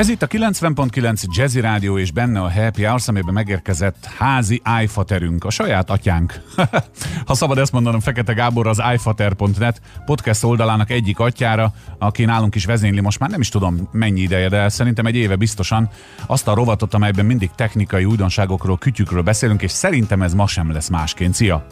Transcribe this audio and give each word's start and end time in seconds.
Ez 0.00 0.08
itt 0.08 0.22
a 0.22 0.26
90.9 0.26 1.24
Jazzy 1.36 1.60
Rádió 1.60 1.98
és 1.98 2.12
benne 2.12 2.40
a 2.40 2.52
Happy 2.52 2.84
Hours, 2.84 3.08
amiben 3.08 3.34
megérkezett 3.34 4.04
házi 4.04 4.62
iFaterünk, 4.82 5.44
a 5.44 5.50
saját 5.50 5.90
atyánk. 5.90 6.40
ha 7.26 7.34
szabad 7.34 7.58
ezt 7.58 7.72
mondanom, 7.72 8.00
Fekete 8.00 8.32
Gábor 8.32 8.66
az 8.66 8.82
iFater.net 8.94 9.80
podcast 10.04 10.44
oldalának 10.44 10.90
egyik 10.90 11.18
atyára, 11.18 11.72
aki 11.98 12.24
nálunk 12.24 12.54
is 12.54 12.64
vezényli 12.64 13.00
most 13.00 13.18
már 13.18 13.30
nem 13.30 13.40
is 13.40 13.48
tudom 13.48 13.88
mennyi 13.92 14.20
ideje, 14.20 14.48
de 14.48 14.68
szerintem 14.68 15.06
egy 15.06 15.16
éve 15.16 15.36
biztosan 15.36 15.88
azt 16.26 16.48
a 16.48 16.54
rovatot, 16.54 16.94
amelyben 16.94 17.26
mindig 17.26 17.50
technikai 17.54 18.04
újdonságokról, 18.04 18.78
kütyükről 18.78 19.22
beszélünk, 19.22 19.62
és 19.62 19.70
szerintem 19.70 20.22
ez 20.22 20.34
ma 20.34 20.46
sem 20.46 20.72
lesz 20.72 20.88
másként. 20.88 21.34
Szia! 21.34 21.66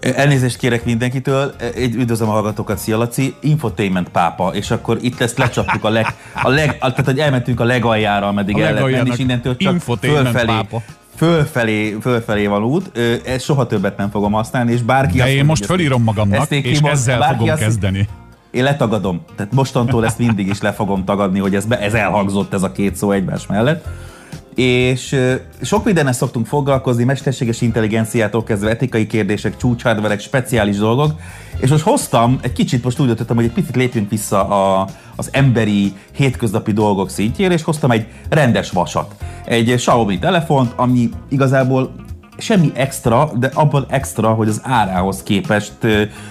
Elnézést 0.00 0.56
kérek 0.56 0.84
mindenkitől, 0.84 1.54
egy 1.74 1.94
üdvözlöm 1.94 2.28
a 2.28 2.32
hallgatókat, 2.32 2.78
szia 2.78 2.96
Laci, 2.96 3.34
infotainment 3.40 4.08
pápa, 4.08 4.50
és 4.54 4.70
akkor 4.70 4.98
itt 5.00 5.20
ezt 5.20 5.38
lecsaptuk 5.38 5.84
a 5.84 5.88
leg, 5.88 6.06
a 6.42 6.48
leg 6.48 6.76
a, 6.80 6.90
tehát 6.90 7.04
hogy 7.04 7.18
elmentünk 7.18 7.60
a 7.60 7.64
legaljára, 7.64 8.28
ameddig 8.28 8.56
a 8.56 8.60
el 8.60 8.72
lehet 8.72 8.90
menni, 8.90 9.10
és 9.10 9.18
innentől 9.18 9.56
csak 9.56 9.80
fölfelé, 9.80 10.46
pápa. 10.46 10.82
fölfelé, 11.16 11.96
fölfelé 12.00 12.46
van 12.46 12.62
út. 12.62 12.98
Ezt 13.24 13.44
soha 13.44 13.66
többet 13.66 13.96
nem 13.96 14.10
fogom 14.10 14.32
használni, 14.32 14.72
és 14.72 14.82
bárki 14.82 15.16
De 15.16 15.22
azt 15.22 15.32
én 15.32 15.36
mondja, 15.36 15.48
most 15.48 15.64
fölírom 15.64 16.02
magamnak, 16.02 16.50
és 16.50 16.76
kimond, 16.76 16.94
ezzel 16.94 17.22
fogom 17.22 17.48
azt, 17.48 17.60
kezdeni. 17.60 18.08
Én 18.50 18.62
letagadom. 18.62 19.24
Tehát 19.36 19.52
mostantól 19.52 20.04
ezt 20.04 20.18
mindig 20.18 20.46
is 20.46 20.60
le 20.60 20.72
fogom 20.72 21.04
tagadni, 21.04 21.38
hogy 21.38 21.54
ez, 21.54 21.64
be, 21.64 21.80
ez 21.80 21.94
elhangzott 21.94 22.52
ez 22.54 22.62
a 22.62 22.72
két 22.72 22.96
szó 22.96 23.10
egymás 23.10 23.46
mellett 23.46 23.86
és 24.54 25.16
sok 25.62 25.84
mindennel 25.84 26.12
szoktunk 26.12 26.46
foglalkozni, 26.46 27.04
mesterséges 27.04 27.60
intelligenciától 27.60 28.44
kezdve 28.44 28.70
etikai 28.70 29.06
kérdések, 29.06 29.56
csúcshardverek, 29.56 30.20
speciális 30.20 30.76
dolgok, 30.76 31.12
és 31.60 31.70
most 31.70 31.82
hoztam, 31.82 32.38
egy 32.42 32.52
kicsit 32.52 32.84
most 32.84 33.00
úgy 33.00 33.06
döntöttem, 33.06 33.36
hogy 33.36 33.44
egy 33.44 33.52
picit 33.52 33.76
lépjünk 33.76 34.10
vissza 34.10 34.48
a, 34.48 34.86
az 35.16 35.28
emberi, 35.32 35.92
hétköznapi 36.12 36.72
dolgok 36.72 37.10
szintjére, 37.10 37.54
és 37.54 37.62
hoztam 37.62 37.90
egy 37.90 38.06
rendes 38.28 38.70
vasat. 38.70 39.14
Egy 39.44 39.74
Xiaomi 39.74 40.18
telefont, 40.18 40.72
ami 40.76 41.08
igazából 41.28 41.94
semmi 42.38 42.70
extra, 42.74 43.30
de 43.38 43.50
abban 43.54 43.86
extra, 43.88 44.32
hogy 44.32 44.48
az 44.48 44.60
árához 44.64 45.22
képest 45.22 45.72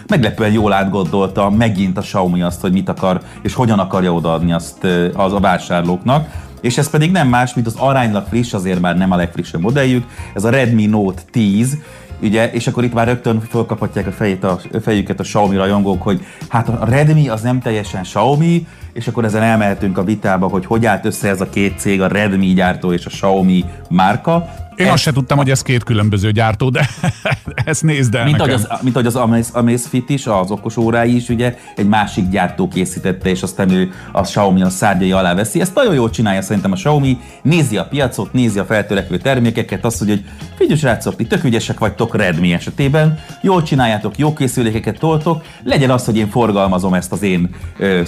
meglepően 0.08 0.52
jól 0.52 0.73
átgondolta 0.73 1.49
megint 1.49 1.97
a 1.97 2.02
Xiaomi 2.02 2.41
azt, 2.41 2.61
hogy 2.61 2.71
mit 2.71 2.89
akar 2.89 3.21
és 3.41 3.53
hogyan 3.53 3.80
akarja 3.80 4.13
odaadni 4.13 4.53
azt 4.53 4.83
az 5.13 5.33
a 5.33 5.39
vásárlóknak 5.39 6.27
és 6.61 6.77
ez 6.77 6.89
pedig 6.89 7.11
nem 7.11 7.27
más, 7.27 7.53
mint 7.53 7.67
az 7.67 7.75
aránylag 7.77 8.25
friss, 8.27 8.53
azért 8.53 8.79
már 8.79 8.97
nem 8.97 9.11
a 9.11 9.15
legfrissebb 9.15 9.61
modelljük, 9.61 10.05
ez 10.33 10.43
a 10.43 10.49
Redmi 10.49 10.85
Note 10.85 11.21
10, 11.31 11.77
ugye, 12.21 12.52
és 12.52 12.67
akkor 12.67 12.83
itt 12.83 12.93
már 12.93 13.07
rögtön 13.07 13.41
fölkaphatják 13.41 14.07
a, 14.07 14.11
fejét 14.11 14.43
a 14.43 14.59
fejüket 14.81 15.19
a 15.19 15.23
Xiaomi 15.23 15.55
rajongók, 15.55 16.02
hogy 16.02 16.25
hát 16.49 16.69
a 16.69 16.85
Redmi 16.85 17.27
az 17.27 17.41
nem 17.41 17.59
teljesen 17.59 18.02
Xiaomi, 18.02 18.67
és 18.93 19.07
akkor 19.07 19.25
ezen 19.25 19.41
elmehetünk 19.41 19.97
a 19.97 20.03
vitába, 20.03 20.47
hogy 20.47 20.65
hogy 20.65 20.85
állt 20.85 21.05
össze 21.05 21.29
ez 21.29 21.41
a 21.41 21.49
két 21.49 21.79
cég, 21.79 22.01
a 22.01 22.07
Redmi 22.07 22.53
gyártó 22.53 22.93
és 22.93 23.05
a 23.05 23.09
Xiaomi 23.09 23.65
márka. 23.89 24.49
Én 24.79 24.85
ezt, 24.85 24.93
azt 24.93 25.03
se 25.03 25.11
tudtam, 25.11 25.37
hogy 25.37 25.49
ez 25.49 25.61
két 25.61 25.83
különböző 25.83 26.31
gyártó, 26.31 26.69
de 26.69 26.89
ezt 27.65 27.83
nézd 27.83 28.15
el 28.15 28.25
mint. 28.25 28.39
Ahogy 28.39 28.51
az, 28.51 28.67
mint 28.81 28.95
ahogy 28.95 29.07
az 29.07 29.15
Amaze, 29.15 29.49
Amazfit 29.53 30.09
is, 30.09 30.27
az 30.27 30.51
okos 30.51 30.77
órái 30.77 31.15
is, 31.15 31.29
ugye 31.29 31.57
egy 31.75 31.87
másik 31.87 32.29
gyártó 32.29 32.67
készítette, 32.67 33.29
és 33.29 33.43
aztán 33.43 33.69
ő 33.69 33.91
a 34.11 34.21
Xiaomi 34.21 34.61
a 34.61 34.69
szárnyai 34.69 35.11
alá 35.11 35.33
veszi. 35.33 35.61
Ezt 35.61 35.75
nagyon 35.75 35.93
jól 35.93 36.09
csinálja 36.09 36.41
szerintem 36.41 36.71
a 36.71 36.75
Xiaomi, 36.75 37.17
nézi 37.41 37.77
a 37.77 37.85
piacot, 37.85 38.33
nézi 38.33 38.59
a 38.59 38.65
feltörekvő 38.65 39.17
termékeket, 39.17 39.85
azt 39.85 39.99
mondja, 39.99 40.17
hogy 40.17 40.33
figyelj 40.57 40.79
srácok, 40.79 41.15
ti 41.15 41.27
tök 41.27 41.43
ügyesek 41.43 41.79
vagytok 41.79 42.15
Redmi 42.15 42.53
esetében, 42.53 43.19
jól 43.41 43.63
csináljátok, 43.63 44.17
jó 44.17 44.33
készülékeket 44.33 44.99
toltok, 44.99 45.43
legyen 45.63 45.89
az, 45.89 46.05
hogy 46.05 46.17
én 46.17 46.29
forgalmazom 46.29 46.93
ezt 46.93 47.11
az 47.11 47.21
én 47.21 47.49
ö, 47.77 48.01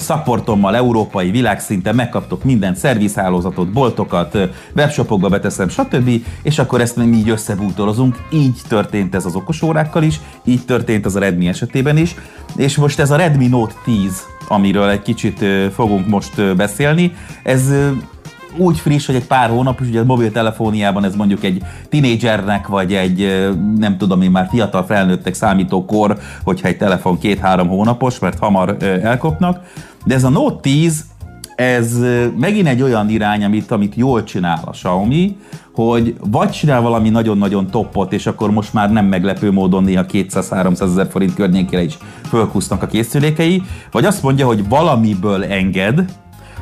szapportommal, 0.72 0.76
európai 0.76 1.32
világszinten, 1.32 1.96
megkaptok 1.96 2.44
minden 2.44 2.76
szervizhálózatot, 2.76 3.72
boltokat, 3.72 4.38
webshopokba 4.76 5.30
beteszem, 5.30 5.70
stb. 5.70 6.10
És 6.44 6.60
akkor 6.60 6.82
ezt 6.82 6.96
mi 6.96 7.18
így 7.18 7.30
összebútorozunk. 7.30 8.16
Így 8.32 8.62
történt 8.68 9.16
ez 9.16 9.26
az 9.26 9.36
okosórákkal 9.36 10.04
is, 10.04 10.20
így 10.46 10.66
történt 10.66 11.06
az 11.06 11.16
a 11.16 11.20
Redmi 11.20 11.48
esetében 11.48 11.98
is, 11.98 12.16
és 12.56 12.78
most 12.78 13.00
ez 13.00 13.12
a 13.12 13.16
Redmi 13.16 13.48
Note 13.48 13.74
10, 13.84 14.26
amiről 14.48 14.90
egy 14.90 15.02
kicsit 15.02 15.46
fogunk 15.74 16.08
most 16.08 16.56
beszélni, 16.56 17.14
ez 17.44 17.72
úgy 18.58 18.80
friss, 18.80 19.06
hogy 19.06 19.16
egy 19.16 19.28
pár 19.28 19.50
hónap, 19.50 19.80
és 19.82 19.88
ugye 19.88 20.00
a 20.00 20.06
mobiltelefóniában 20.06 21.04
ez 21.04 21.16
mondjuk 21.16 21.44
egy 21.44 21.64
tinédzsernek, 21.90 22.68
vagy 22.68 22.94
egy 22.94 23.48
nem 23.78 23.98
tudom 23.98 24.22
én 24.22 24.32
már 24.32 24.48
fiatal 24.50 24.86
felnőttek 24.86 25.34
számítókor, 25.34 26.18
hogyha 26.44 26.68
egy 26.68 26.78
telefon 26.78 27.18
két-három 27.20 27.68
hónapos, 27.68 28.20
mert 28.20 28.40
hamar 28.40 28.78
elkopnak. 28.82 29.60
De 30.06 30.14
ez 30.14 30.24
a 30.24 30.30
Note 30.30 30.60
10, 30.62 31.06
ez 31.56 31.98
megint 32.40 32.68
egy 32.68 32.82
olyan 32.82 33.10
irány, 33.10 33.44
amit, 33.44 33.72
amit 33.72 33.96
jól 33.96 34.24
csinál 34.24 34.62
a 34.66 34.70
Xiaomi, 34.70 35.38
hogy 35.74 36.16
vagy 36.30 36.50
csinál 36.50 36.82
valami 36.82 37.10
nagyon-nagyon 37.10 37.68
toppot, 37.68 38.14
és 38.14 38.28
akkor 38.28 38.52
most 38.52 38.74
már 38.74 38.92
nem 38.92 39.06
meglepő 39.06 39.52
módon 39.52 39.84
néha 39.84 40.06
200-300 40.12 40.82
ezer 40.82 41.08
forint 41.10 41.34
környékére 41.34 41.84
is 41.84 41.98
fölkusznak 42.28 42.84
a 42.84 42.88
készülékei, 42.88 43.64
vagy 43.92 44.06
azt 44.06 44.24
mondja, 44.24 44.46
hogy 44.46 44.70
valamiből 44.70 45.44
enged, 45.44 46.06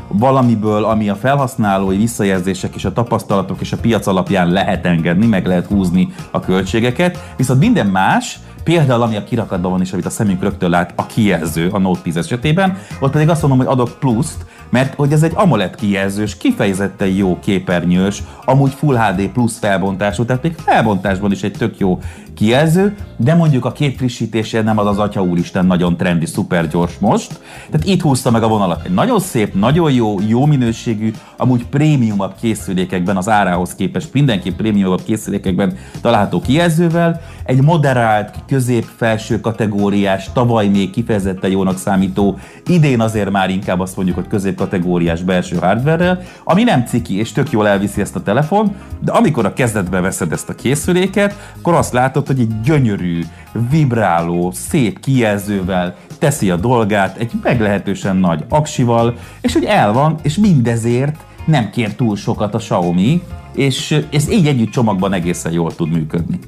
valamiből, 0.09 0.83
ami 0.83 1.09
a 1.09 1.15
felhasználói 1.15 1.97
visszajelzések 1.97 2.75
és 2.75 2.85
a 2.85 2.93
tapasztalatok 2.93 3.61
és 3.61 3.71
a 3.71 3.77
piac 3.77 4.07
alapján 4.07 4.51
lehet 4.51 4.85
engedni, 4.85 5.25
meg 5.25 5.45
lehet 5.45 5.65
húzni 5.65 6.13
a 6.31 6.39
költségeket, 6.39 7.33
viszont 7.37 7.59
minden 7.59 7.87
más, 7.87 8.39
például 8.69 9.01
ami 9.01 9.15
a 9.15 9.23
kirakatban 9.23 9.71
van 9.71 9.81
és 9.81 9.91
amit 9.91 10.05
a 10.05 10.09
szemünk 10.09 10.41
rögtön 10.41 10.69
lát, 10.69 10.93
a 10.95 11.05
kijelző 11.05 11.69
a 11.71 11.77
Note 11.77 12.01
10 12.01 12.17
esetében, 12.17 12.77
ott 12.99 13.11
pedig 13.11 13.29
azt 13.29 13.41
mondom, 13.41 13.59
hogy 13.59 13.67
adok 13.67 13.99
pluszt, 13.99 14.45
mert 14.69 14.95
hogy 14.95 15.11
ez 15.11 15.23
egy 15.23 15.31
AMOLED 15.35 15.75
kijelzős, 15.75 16.37
kifejezetten 16.37 17.07
jó 17.07 17.39
képernyős, 17.39 18.23
amúgy 18.45 18.73
Full 18.73 18.97
HD 18.97 19.27
plusz 19.27 19.59
felbontású, 19.59 20.25
tehát 20.25 20.43
még 20.43 20.55
felbontásban 20.55 21.31
is 21.31 21.43
egy 21.43 21.51
tök 21.51 21.79
jó 21.79 21.99
kijelző, 22.39 22.95
de 23.17 23.33
mondjuk 23.33 23.65
a 23.65 23.71
két 23.71 23.97
frissítése 23.97 24.61
nem 24.61 24.77
az 24.77 24.87
az 24.87 24.97
atya 24.97 25.23
úristen 25.23 25.65
nagyon 25.65 25.97
trendi, 25.97 26.25
szuper 26.25 26.67
gyors 26.67 26.97
most. 26.99 27.39
Tehát 27.69 27.87
itt 27.87 28.01
húzta 28.01 28.31
meg 28.31 28.43
a 28.43 28.47
vonalat. 28.47 28.85
Egy 28.85 28.93
nagyon 28.93 29.19
szép, 29.19 29.53
nagyon 29.53 29.91
jó, 29.91 30.19
jó 30.27 30.45
minőségű, 30.45 31.13
amúgy 31.37 31.65
prémiumabb 31.65 32.33
készülékekben 32.41 33.17
az 33.17 33.29
árához 33.29 33.75
képest 33.75 34.13
mindenki 34.13 34.53
prémiumabb 34.53 35.03
készülékekben 35.03 35.77
található 36.01 36.41
kijelzővel, 36.41 37.21
egy 37.43 37.61
moderált, 37.61 38.35
közép-felső 38.59 39.39
kategóriás, 39.39 40.29
tavaly 40.33 40.67
még 40.67 40.89
kifejezetten 40.89 41.49
jónak 41.49 41.77
számító, 41.77 42.39
idén 42.65 43.01
azért 43.01 43.29
már 43.29 43.49
inkább 43.49 43.79
azt 43.79 43.95
mondjuk, 43.95 44.17
hogy 44.17 44.27
középkategóriás 44.27 45.21
belső 45.21 45.57
hardware 45.57 46.21
ami 46.43 46.63
nem 46.63 46.85
ciki, 46.85 47.17
és 47.17 47.31
tök 47.31 47.51
jól 47.51 47.67
elviszi 47.67 48.01
ezt 48.01 48.15
a 48.15 48.23
telefon, 48.23 48.75
de 48.99 49.11
amikor 49.11 49.45
a 49.45 49.53
kezdetbe 49.53 49.99
veszed 49.99 50.31
ezt 50.31 50.49
a 50.49 50.55
készüléket, 50.55 51.53
akkor 51.57 51.73
azt 51.73 51.93
látod, 51.93 52.27
hogy 52.27 52.39
egy 52.39 52.61
gyönyörű, 52.61 53.21
vibráló, 53.69 54.51
szép 54.53 54.99
kijelzővel 54.99 55.95
teszi 56.17 56.49
a 56.49 56.55
dolgát, 56.55 57.17
egy 57.17 57.31
meglehetősen 57.43 58.15
nagy 58.15 58.43
aksival, 58.49 59.15
és 59.41 59.53
hogy 59.53 59.63
el 59.63 59.93
van, 59.93 60.15
és 60.21 60.37
mindezért 60.37 61.15
nem 61.45 61.69
kér 61.69 61.95
túl 61.95 62.15
sokat 62.15 62.53
a 62.53 62.57
Xiaomi, 62.57 63.21
és 63.55 64.05
ez 64.11 64.31
így 64.31 64.47
együtt 64.47 64.71
csomagban 64.71 65.13
egészen 65.13 65.51
jól 65.51 65.75
tud 65.75 65.89
működni. 65.89 66.39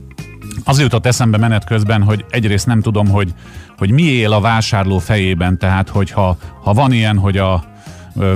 Az 0.64 0.80
jutott 0.80 1.06
eszembe 1.06 1.38
menet 1.38 1.66
közben, 1.66 2.04
hogy 2.04 2.26
egyrészt 2.30 2.66
nem 2.66 2.82
tudom, 2.82 3.08
hogy, 3.08 3.34
hogy 3.78 3.92
mi 3.92 4.04
él 4.04 4.34
a 4.34 4.40
vásárló 4.40 4.98
fejében, 4.98 5.58
tehát 5.58 5.90
hogyha 5.90 6.38
ha 6.64 6.74
van 6.74 6.92
ilyen, 6.92 7.18
hogy 7.18 7.38
a, 7.38 7.64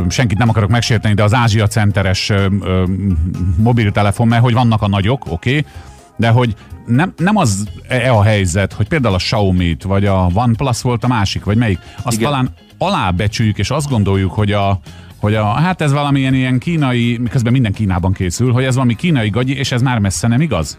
senkit 0.10 0.38
nem 0.38 0.50
akarok 0.50 0.70
megsérteni, 0.70 1.14
de 1.14 1.24
az 1.24 1.34
Ázsia 1.34 1.68
centeres 1.68 2.32
mobiltelefon, 3.58 4.28
mert 4.28 4.42
hogy 4.42 4.54
vannak 4.54 4.82
a 4.82 4.88
nagyok, 4.88 5.26
oké, 5.30 5.58
okay, 5.58 5.72
de 6.18 6.30
hogy 6.30 6.56
nem, 6.86 7.14
nem 7.18 7.36
az 7.36 7.68
e 7.88 8.12
a 8.12 8.24
helyzet, 8.24 8.74
hogy 8.74 8.88
például 8.88 9.14
a 9.14 9.18
Xiaomi-t, 9.18 9.84
vagy 9.84 10.06
a 10.06 10.30
OnePlus 10.34 10.82
volt 10.82 11.04
a 11.04 11.08
másik, 11.08 11.44
vagy 11.44 11.58
melyik, 11.58 11.80
azt 12.04 12.18
Igen. 12.18 12.30
talán 12.30 12.50
alábecsüljük, 12.78 13.58
és 13.58 13.70
azt 13.70 13.90
gondoljuk, 13.90 14.32
hogy 14.32 14.52
a, 14.52 14.80
hogy 15.18 15.36
a, 15.36 15.46
hát 15.46 15.82
ez 15.82 15.92
valamilyen 15.92 16.34
ilyen 16.34 16.60
kínai, 16.60 17.18
miközben 17.18 17.52
minden 17.52 17.74
Kínában 17.74 18.14
készül, 18.14 18.52
hogy 18.52 18.64
ez 18.64 18.74
valami 18.74 18.96
kínai 18.96 19.30
gagyi, 19.30 19.58
és 19.58 19.72
ez 19.72 19.82
már 19.82 20.00
messze 20.00 20.28
nem 20.28 20.42
igaz? 20.42 20.78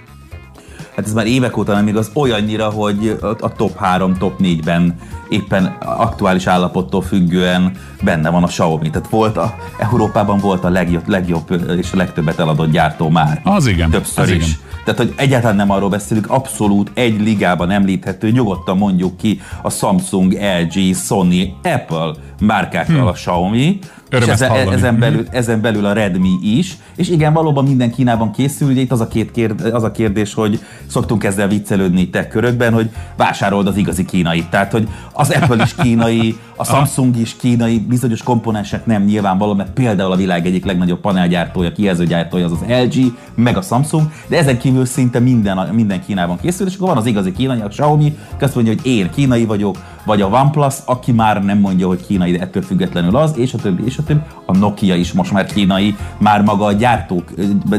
Hát 0.97 1.07
ez 1.07 1.13
már 1.13 1.27
évek 1.27 1.57
óta 1.57 1.75
nem 1.75 1.89
igaz, 1.89 2.11
olyannyira, 2.15 2.71
hogy 2.71 3.19
a 3.41 3.53
top 3.53 3.77
3, 3.77 4.17
top 4.17 4.35
4-ben 4.41 4.99
éppen 5.29 5.77
aktuális 5.81 6.47
állapottól 6.47 7.03
függően 7.03 7.73
benne 8.03 8.31
van 8.31 8.43
a 8.43 8.47
Xiaomi. 8.47 8.91
Tehát 8.91 9.09
volt 9.09 9.37
a, 9.37 9.55
Európában 9.79 10.39
volt 10.39 10.65
a 10.65 10.69
legjobb, 10.69 11.09
legjobb 11.09 11.63
és 11.79 11.93
a 11.93 11.97
legtöbbet 11.97 12.39
eladott 12.39 12.71
gyártó 12.71 13.09
már. 13.09 13.41
Az 13.45 13.67
igen. 13.67 13.91
Többször 13.91 14.25
az 14.25 14.31
is. 14.31 14.37
Igen. 14.37 14.65
Tehát, 14.85 15.01
hogy 15.01 15.13
egyáltalán 15.17 15.57
nem 15.57 15.71
arról 15.71 15.89
beszélünk, 15.89 16.31
abszolút 16.31 16.91
egy 16.95 17.21
ligában 17.21 17.71
említhető, 17.71 18.31
nyugodtan 18.31 18.77
mondjuk 18.77 19.17
ki 19.17 19.41
a 19.63 19.71
Samsung, 19.71 20.33
LG, 20.33 20.95
Sony, 20.95 21.55
Apple, 21.63 22.15
márkákkal 22.41 23.09
a 23.09 23.13
Xiaomi, 23.13 23.79
Öröm 24.11 24.29
és 24.29 24.35
ezen, 24.35 24.51
hallani. 24.51 24.75
ezen, 24.77 24.99
belül, 24.99 25.27
ezen 25.31 25.61
belül 25.61 25.87
a 25.87 25.93
Redmi 25.93 26.39
is, 26.43 26.77
és 26.97 27.09
igen, 27.09 27.33
valóban 27.33 27.65
minden 27.65 27.91
Kínában 27.91 28.33
készül, 28.33 28.71
ugye 28.71 28.81
itt 28.81 28.93
az 28.93 29.01
a, 29.01 29.09
két 29.09 29.31
kérd, 29.31 29.65
az 29.65 29.83
a 29.83 29.91
kérdés, 29.91 30.35
hogy 30.35 30.61
szoktunk 30.87 31.25
ezzel 31.25 31.49
viccelődni 31.49 32.11
tech 32.11 32.29
körökben, 32.29 32.73
hogy 32.73 32.91
vásárold 33.17 33.67
az 33.67 33.77
igazi 33.77 34.05
kínai. 34.05 34.45
Tehát, 34.51 34.73
hogy 34.73 34.89
az 35.13 35.31
Apple 35.31 35.63
is 35.63 35.75
kínai, 35.75 36.37
a 36.57 36.65
Samsung 36.65 37.17
is 37.17 37.37
kínai, 37.37 37.79
bizonyos 37.79 38.23
komponensek 38.23 38.87
nem 38.87 39.05
nyilvánvaló, 39.05 39.55
mert 39.55 39.73
például 39.73 40.13
a 40.13 40.17
világ 40.17 40.47
egyik 40.47 40.65
legnagyobb 40.65 41.01
panelgyártója, 41.01 41.73
kijelzőgyártója 41.73 42.45
az 42.45 42.53
az 42.53 42.65
LG, 42.69 43.13
meg 43.35 43.57
a 43.57 43.63
Samsung, 43.63 44.11
de 44.27 44.39
ezen 44.39 44.59
kívül 44.59 44.85
szinte 44.85 45.19
minden, 45.19 45.69
minden 45.73 46.05
Kínában 46.05 46.39
készül, 46.41 46.67
és 46.67 46.75
akkor 46.75 46.89
van 46.89 46.97
az 46.97 47.07
igazi 47.07 47.33
kínai, 47.33 47.61
a 47.61 47.69
Xiaomi, 47.69 48.17
aki 48.35 48.45
azt 48.45 48.55
mondja, 48.55 48.73
hogy 48.73 48.87
én 48.87 49.11
kínai 49.11 49.45
vagyok, 49.45 49.77
vagy 50.07 50.21
a 50.21 50.27
OnePlus, 50.27 50.75
aki 50.85 51.13
már 51.13 51.45
nem 51.45 51.59
mondja, 51.59 51.87
hogy 51.87 52.07
kínai, 52.07 52.33
de 52.33 52.41
ettől 52.41 52.63
függetlenül 52.63 53.17
az, 53.17 53.39
és 53.39 53.55
a 53.55 53.59
többi, 53.59 53.85
és 53.85 53.99
a 53.99 54.03
többi. 54.03 54.21
A 54.47 54.57
Nokia 54.57 54.95
is 54.95 55.13
most 55.13 55.33
már 55.33 55.47
kínai, 55.47 55.97
már 56.19 56.43
maga 56.43 56.65
a 56.65 56.73
gyártók, 56.73 57.33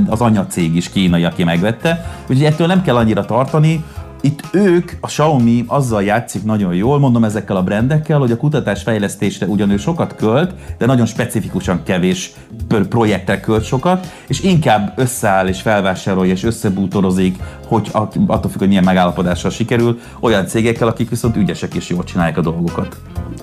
az 0.07 0.21
anyacég 0.21 0.75
is 0.75 0.89
kínai, 0.89 1.23
aki 1.23 1.43
megvette. 1.43 2.05
Úgyhogy 2.21 2.45
ettől 2.45 2.67
nem 2.67 2.81
kell 2.81 2.95
annyira 2.95 3.25
tartani, 3.25 3.83
itt 4.21 4.43
ők, 4.51 4.91
a 4.99 5.07
Xiaomi 5.07 5.63
azzal 5.67 6.03
játszik 6.03 6.43
nagyon 6.43 6.73
jól, 6.73 6.99
mondom 6.99 7.23
ezekkel 7.23 7.55
a 7.55 7.63
brendekkel, 7.63 8.19
hogy 8.19 8.31
a 8.31 8.37
kutatás 8.37 8.83
fejlesztésre 8.83 9.45
ugyan 9.45 9.69
ő 9.69 9.77
sokat 9.77 10.15
költ, 10.15 10.53
de 10.77 10.85
nagyon 10.85 11.05
specifikusan 11.05 11.83
kevés 11.83 12.31
pr- 12.67 12.87
projektre 12.87 13.39
költ 13.39 13.63
sokat, 13.63 14.13
és 14.27 14.41
inkább 14.41 14.93
összeáll 14.95 15.47
és 15.47 15.61
felvásárolja 15.61 16.31
és 16.31 16.43
összebútorozik, 16.43 17.37
hogy 17.67 17.89
attól 17.93 18.51
függ, 18.51 18.59
hogy 18.59 18.67
milyen 18.67 18.83
megállapodással 18.83 19.51
sikerül, 19.51 19.99
olyan 20.19 20.47
cégekkel, 20.47 20.87
akik 20.87 21.09
viszont 21.09 21.35
ügyesek 21.35 21.73
és 21.73 21.89
jól 21.89 22.03
csinálják 22.03 22.37
a 22.37 22.41
dolgokat. 22.41 22.97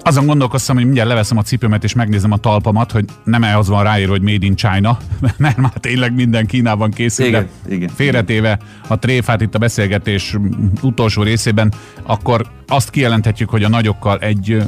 Azon 0.07 0.27
gondolkoztam, 0.27 0.77
hogy 0.77 0.85
mindjárt 0.85 1.09
leveszem 1.09 1.39
a 1.39 1.43
cipőmet 1.43 1.85
és 1.85 1.95
megnézem 1.95 2.33
a 2.33 2.37
talpamat, 2.37 2.93
hogy 2.93 3.05
nem-e 3.25 3.59
az 3.59 3.69
van 3.69 3.83
ráírva, 3.83 4.13
hogy 4.13 4.23
Made 4.23 4.47
in 4.47 4.57
China, 4.57 4.99
mert 5.37 5.57
már 5.57 5.73
tényleg 5.81 6.15
minden 6.15 6.47
Kínában 6.47 6.91
készül. 6.91 7.27
Igen, 7.27 7.49
igen. 7.69 7.89
Félretéve 7.89 8.59
a 8.89 8.99
tréfát 8.99 9.41
itt 9.41 9.55
a 9.55 9.59
beszélgetés 9.59 10.37
utolsó 10.83 11.23
részében, 11.23 11.73
akkor 12.03 12.47
azt 12.67 12.91
kijelenthetjük, 12.91 13.51
hogy 13.51 13.63
a 13.63 13.69
nagyokkal 13.69 14.19
egy 14.19 14.63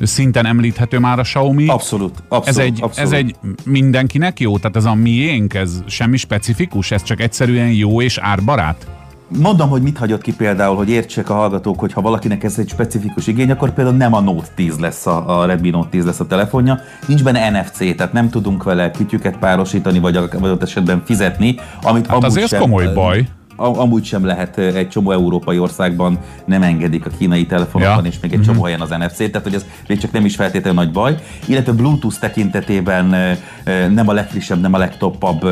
szinten 0.00 0.46
említhető 0.46 0.98
már 0.98 1.18
a 1.18 1.22
Xiaomi. 1.22 1.68
Abszolút, 1.68 2.22
abszolút. 2.28 2.46
Ez 2.46 2.58
egy, 2.58 2.82
abszolút. 2.82 3.12
ez 3.12 3.18
egy 3.18 3.36
mindenkinek 3.64 4.40
jó? 4.40 4.58
Tehát 4.58 4.76
ez 4.76 4.84
a 4.84 4.94
miénk, 4.94 5.54
ez 5.54 5.82
semmi 5.86 6.16
specifikus? 6.16 6.90
Ez 6.90 7.02
csak 7.02 7.20
egyszerűen 7.20 7.72
jó 7.72 8.02
és 8.02 8.18
árbarát? 8.18 8.86
Mondom, 9.38 9.68
hogy 9.68 9.82
mit 9.82 9.98
hagyott 9.98 10.22
ki 10.22 10.34
például, 10.34 10.76
hogy 10.76 10.88
értsék 10.88 11.30
a 11.30 11.34
hallgatók, 11.34 11.80
hogy 11.80 11.92
ha 11.92 12.00
valakinek 12.00 12.44
ez 12.44 12.58
egy 12.58 12.68
specifikus 12.68 13.26
igény, 13.26 13.50
akkor 13.50 13.70
például 13.72 13.96
nem 13.96 14.14
a 14.14 14.20
Note 14.20 14.46
10 14.54 14.78
lesz 14.78 15.06
a, 15.06 15.40
a 15.40 15.46
Redmi 15.46 15.70
Note 15.70 15.88
10 15.90 16.04
lesz 16.04 16.20
a 16.20 16.26
telefonja, 16.26 16.78
nincs 17.06 17.22
benne 17.24 17.50
NFC, 17.60 17.96
tehát 17.96 18.12
nem 18.12 18.30
tudunk 18.30 18.62
vele 18.62 18.90
kütyüket 18.90 19.36
párosítani, 19.36 19.98
vagy, 19.98 20.16
a- 20.16 20.28
vagy 20.38 20.50
ott 20.50 20.62
esetben 20.62 21.02
fizetni, 21.04 21.54
amit 21.82 22.06
Hát 22.06 22.24
azért 22.24 22.52
ez 22.52 22.58
komoly 22.60 22.84
baj. 22.94 23.28
Amúgy 23.56 24.04
sem 24.04 24.24
lehet 24.24 24.58
egy 24.58 24.88
csomó 24.88 25.10
európai 25.10 25.58
országban 25.58 26.18
nem 26.44 26.62
engedik 26.62 27.06
a 27.06 27.10
kínai 27.18 27.46
telefonokon, 27.46 28.04
Ja. 28.04 28.10
és 28.10 28.20
még 28.20 28.32
egy 28.32 28.42
csomó 28.42 28.62
helyen 28.64 28.80
az 28.80 28.88
NFC, 28.88 29.16
tehát 29.16 29.42
hogy 29.42 29.54
ez 29.54 29.66
még 29.88 29.98
csak 29.98 30.12
nem 30.12 30.24
is 30.24 30.36
feltétlenül 30.36 30.82
nagy 30.82 30.92
baj. 30.92 31.14
Illetve 31.46 31.72
Bluetooth 31.72 32.18
tekintetében 32.18 33.36
nem 33.94 34.08
a 34.08 34.12
legfrissebb, 34.12 34.60
nem 34.60 34.74
a 34.74 34.78
legtoppabb 34.78 35.46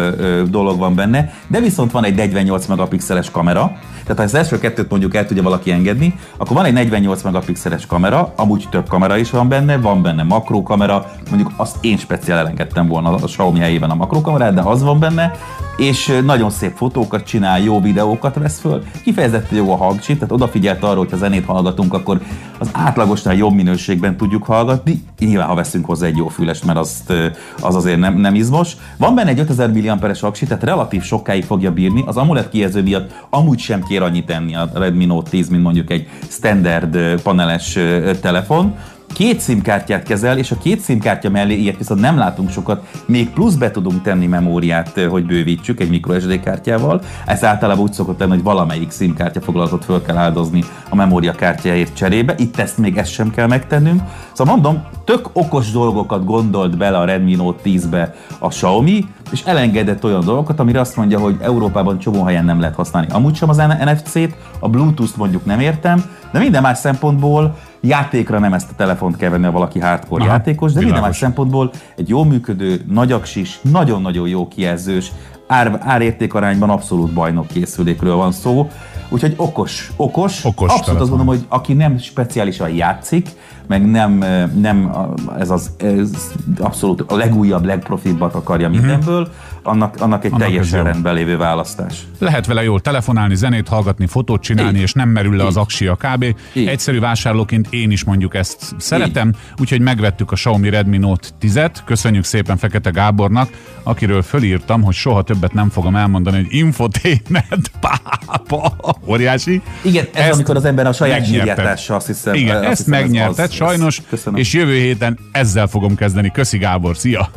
dolog 0.51 0.79
van 0.79 0.95
benne, 0.95 1.33
de 1.47 1.61
viszont 1.61 1.91
van 1.91 2.05
egy 2.05 2.15
48 2.15 2.67
megapixeles 2.67 3.31
kamera, 3.31 3.73
tehát 4.03 4.17
ha 4.17 4.23
az 4.23 4.35
első 4.35 4.59
kettőt 4.59 4.91
mondjuk 4.91 5.15
el 5.15 5.27
tudja 5.27 5.43
valaki 5.43 5.71
engedni, 5.73 6.15
akkor 6.37 6.57
van 6.57 6.65
egy 6.65 6.73
48 6.73 7.23
megapixeles 7.23 7.87
kamera, 7.87 8.33
amúgy 8.37 8.67
több 8.71 8.89
kamera 8.89 9.17
is 9.17 9.31
van 9.31 9.49
benne, 9.49 9.77
van 9.77 10.03
benne 10.03 10.23
makrókamera, 10.23 11.13
mondjuk 11.29 11.53
azt 11.57 11.77
én 11.81 11.97
speciál 11.97 12.39
elengedtem 12.39 12.87
volna 12.87 13.11
a 13.15 13.25
Xiaomi 13.25 13.59
helyében 13.59 13.91
a 13.91 13.95
makrókamerát, 13.95 14.55
de 14.55 14.61
az 14.61 14.83
van 14.83 14.99
benne, 14.99 15.33
és 15.77 16.21
nagyon 16.25 16.51
szép 16.51 16.77
fotókat 16.77 17.25
csinál, 17.25 17.61
jó 17.61 17.81
videókat 17.93 18.35
vesz 18.35 18.61
föl, 18.61 18.83
kifejezetten 19.03 19.59
jó 19.59 19.73
a 19.73 19.77
hangcsip, 19.77 20.15
tehát 20.15 20.33
odafigyelt 20.33 20.83
arra, 20.83 20.99
hogy 20.99 21.11
ha 21.11 21.17
zenét 21.17 21.45
hallgatunk, 21.45 21.95
akkor 21.95 22.21
az 22.59 22.71
átlagosnál 22.73 23.35
jobb 23.35 23.55
minőségben 23.55 24.17
tudjuk 24.17 24.45
hallgatni, 24.45 25.03
nyilván 25.19 25.47
ha 25.47 25.55
veszünk 25.55 25.87
hozzá 25.87 26.07
egy 26.07 26.17
jó 26.17 26.29
fülest, 26.29 26.65
mert 26.65 26.79
azt, 26.79 27.13
az 27.61 27.75
azért 27.75 27.99
nem, 27.99 28.17
nem 28.17 28.35
izmos. 28.35 28.77
Van 28.97 29.15
benne 29.15 29.31
egy 29.31 29.39
5000 29.39 29.71
mAh-es 29.71 30.23
aksi, 30.23 30.47
tehát 30.47 30.65
relatív 30.65 31.03
sokáig 31.03 31.45
fogja 31.45 31.73
bírni, 31.73 32.03
az 32.07 32.17
AMOLED 32.17 32.49
kijelző 32.49 32.83
miatt 32.83 33.27
amúgy 33.31 33.59
sem 33.59 33.83
kér 33.83 34.03
annyit 34.03 34.27
tenni 34.27 34.55
a 34.55 34.71
Redmi 34.75 35.05
Note 35.05 35.31
10, 35.31 35.49
mint 35.49 35.63
mondjuk 35.63 35.91
egy 35.91 36.09
standard 36.29 37.23
paneles 37.23 37.79
telefon, 38.21 38.75
két 39.13 39.43
SIM-kártyát 39.43 40.03
kezel, 40.03 40.39
és 40.39 40.51
a 40.51 40.59
két 40.59 40.85
SIM-kártya 40.85 41.31
mellé 41.31 41.55
ilyet 41.55 41.77
viszont 41.77 42.01
nem 42.01 42.19
látunk 42.19 42.51
sokat, 42.51 42.87
még 43.07 43.31
plusz 43.31 43.55
be 43.55 43.71
tudunk 43.71 44.03
tenni 44.03 44.27
memóriát, 44.27 45.01
hogy 45.09 45.27
bővítsük 45.27 45.81
egy 45.81 45.91
microSD 45.91 46.41
kártyával. 46.41 47.03
Ez 47.27 47.45
általában 47.45 47.83
úgy 47.83 47.93
szokott 47.93 48.19
lenni, 48.19 48.31
hogy 48.31 48.43
valamelyik 48.43 48.93
SIM-kártya 48.93 49.41
foglaltot 49.41 49.85
föl 49.85 50.03
kell 50.03 50.17
áldozni 50.17 50.65
a 50.89 50.95
memória 50.95 51.33
kártyáért 51.33 51.97
cserébe. 51.97 52.35
Itt 52.39 52.59
ezt 52.59 52.79
még 52.79 52.97
ezt 52.97 53.13
sem 53.13 53.31
kell 53.31 53.47
megtennünk. 53.47 54.03
Szóval 54.33 54.55
mondom, 54.55 54.83
tök 55.05 55.31
okos 55.33 55.71
dolgokat 55.71 56.25
gondolt 56.25 56.77
bele 56.77 56.99
a 56.99 57.05
Redmi 57.05 57.35
Note 57.35 57.61
10-be 57.65 58.15
a 58.39 58.49
Xiaomi, 58.49 59.07
és 59.33 59.43
elengedett 59.43 60.05
olyan 60.05 60.25
dolgokat, 60.25 60.61
amire 60.61 60.81
azt 60.81 60.97
mondja, 60.97 61.19
hogy 61.19 61.37
Európában 61.41 61.99
csomó 61.99 62.25
helyen 62.25 62.45
nem 62.45 62.61
lehet 62.61 62.75
használni. 62.75 63.09
Amúgy 63.13 63.35
sem 63.35 63.49
az 63.49 63.57
NFC-t, 63.57 64.35
a 64.59 64.69
Bluetooth-t 64.69 65.17
mondjuk 65.17 65.45
nem 65.45 65.61
értem, 65.61 66.05
de 66.33 66.39
minden 66.39 66.63
más 66.63 66.79
szempontból 66.79 67.57
játékra 67.81 68.39
nem 68.39 68.53
ezt 68.53 68.71
a 68.71 68.75
telefont 68.77 69.17
kell 69.17 69.31
venni, 69.31 69.45
ha 69.45 69.51
valaki 69.51 69.79
hardcore 69.79 70.23
Aha, 70.23 70.33
játékos, 70.33 70.73
de 70.73 70.81
minden 70.81 71.01
más 71.01 71.17
szempontból 71.17 71.71
egy 71.97 72.09
jó 72.09 72.25
működő, 72.25 72.85
nagyaksis, 72.89 73.61
nagyon-nagyon 73.63 74.29
jó 74.29 74.49
kijelzős, 74.49 75.13
ár, 75.51 75.79
árértékarányban 75.81 76.71
abszolút 76.71 77.13
bajnok 77.13 77.47
készülékről 77.47 78.15
van 78.15 78.33
szó. 78.33 78.71
Úgyhogy 79.09 79.35
okos, 79.37 79.91
okos. 79.97 80.45
Okos 80.45 80.71
abszolút 80.71 80.85
telefon. 80.85 81.03
azt 81.03 81.11
mondom, 81.11 81.27
hogy 81.27 81.45
aki 81.49 81.73
nem 81.73 81.99
speciálisan 81.99 82.69
játszik, 82.75 83.29
meg 83.67 83.91
nem, 83.91 84.25
nem 84.61 84.91
ez 85.39 85.51
az 85.51 85.71
ez 85.79 86.11
abszolút 86.59 87.05
a 87.07 87.17
legújabb, 87.17 87.65
legprofibbat 87.65 88.35
akarja 88.35 88.69
mindenből, 88.69 89.29
annak, 89.63 89.95
annak 90.01 90.25
egy 90.25 90.31
Mhm. 90.31 90.41
Annak 90.41 90.49
teljesen 90.49 90.85
rendben 90.85 91.15
lévő 91.15 91.37
választás. 91.37 92.07
Lehet 92.19 92.47
vele 92.47 92.63
jól 92.63 92.81
telefonálni, 92.81 93.35
zenét 93.35 93.69
hallgatni, 93.69 94.07
fotót 94.07 94.43
csinálni, 94.43 94.77
Így. 94.77 94.83
és 94.83 94.93
nem 94.93 95.09
merül 95.09 95.37
le 95.37 95.45
az 95.45 95.57
Így. 95.57 95.63
aksia 95.63 95.97
kb. 95.97 96.25
Így. 96.53 96.67
Egyszerű 96.67 97.01
vásárlóként 97.01 97.67
én 97.71 97.91
is 97.91 98.05
mondjuk 98.05 98.35
ezt 98.35 98.75
szeretem, 98.79 99.33
úgyhogy 99.61 99.81
megvettük 99.81 100.31
a 100.31 100.35
Xiaomi 100.35 100.69
Redmi 100.69 100.99
Note 100.99 101.29
10-et. 101.41 101.75
Köszönjük 101.85 102.25
szépen 102.25 102.57
Fekete 102.57 102.91
Gábornak, 102.91 103.49
akiről 103.83 104.23
fölírtam, 104.23 104.83
hogy 104.83 104.95
soha 104.95 105.23
többet 105.23 105.40
nem 105.53 105.71
fogom 105.71 105.97
elmondani, 105.97 106.37
hogy 106.37 106.47
infotainment 106.55 107.71
pápa. 107.81 108.77
Óriási. 109.07 109.63
Igen, 109.83 110.07
ez 110.13 110.25
Ezt 110.25 110.33
amikor 110.35 110.57
az 110.57 110.65
ember 110.65 110.87
a 110.87 110.93
saját 110.93 111.21
megnyerted. 111.21 111.47
zsírjátása, 111.47 111.95
azt 111.95 112.07
hiszem. 112.07 112.35
Igen, 112.35 112.57
azt 112.57 112.65
ezt 112.67 112.77
hiszem, 112.85 112.93
ez 112.95 113.01
megnyerted 113.01 113.33
az- 113.33 113.39
ez- 113.51 113.53
sajnos, 113.53 114.03
Köszönöm. 114.09 114.39
és 114.39 114.53
jövő 114.53 114.75
héten 114.79 115.19
ezzel 115.33 115.67
fogom 115.67 115.95
kezdeni. 115.95 116.31
Köszi 116.31 116.59
Gábor, 116.59 116.97
szia! 116.97 117.31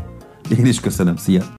Én 0.57 0.65
is 0.65 0.79
köszönöm, 0.79 1.15
szia! 1.15 1.43